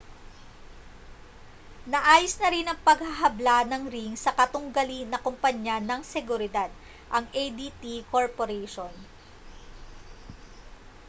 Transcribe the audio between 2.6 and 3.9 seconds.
ang paghahabla ng